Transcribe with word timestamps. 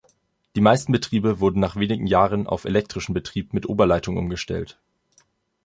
Die 0.55 0.61
meisten 0.61 0.91
Betriebe 0.91 1.39
wurden 1.41 1.59
nach 1.59 1.75
wenigen 1.75 2.07
Jahren 2.07 2.47
auf 2.47 2.65
elektrischen 2.65 3.13
Betrieb 3.13 3.53
mit 3.53 3.69
Oberleitung 3.69 4.17
umgestellt. 4.17 4.79